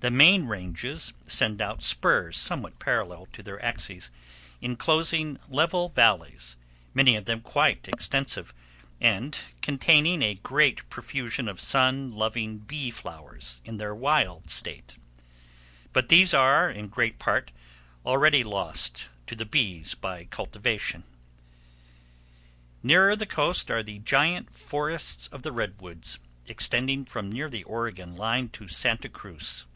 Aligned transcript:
The 0.00 0.10
main 0.10 0.46
ranges 0.46 1.12
send 1.26 1.60
out 1.60 1.82
spurs 1.82 2.38
somewhat 2.38 2.78
parallel 2.78 3.26
to 3.32 3.42
their 3.42 3.62
axes, 3.62 4.08
inclosing 4.62 5.38
level 5.46 5.90
valleys, 5.90 6.56
many 6.94 7.16
of 7.16 7.26
them 7.26 7.42
quite 7.42 7.86
extensive, 7.86 8.54
and 8.98 9.36
containing 9.60 10.22
a 10.22 10.36
great 10.36 10.88
profusion 10.88 11.48
of 11.48 11.60
sun 11.60 12.12
loving 12.12 12.60
bee 12.60 12.90
flowers 12.90 13.60
in 13.66 13.76
their 13.76 13.94
wild 13.94 14.48
state; 14.48 14.96
but 15.92 16.08
these 16.08 16.32
are, 16.32 16.70
in 16.70 16.88
great 16.88 17.18
part, 17.18 17.52
already 18.06 18.42
lost 18.42 19.10
to 19.26 19.34
the 19.36 19.44
bees 19.44 19.94
by 19.94 20.24
cultivation. 20.24 21.04
Nearer 22.82 23.16
the 23.16 23.26
coast 23.26 23.70
are 23.70 23.82
the 23.82 23.98
giant 23.98 24.54
forests 24.56 25.26
of 25.30 25.42
the 25.42 25.52
redwoods, 25.52 26.18
extending 26.46 27.04
from 27.04 27.30
near 27.30 27.50
the 27.50 27.64
Oregon 27.64 28.16
line 28.16 28.48
to 28.48 28.66
Santa 28.66 29.10
Cruz. 29.10 29.66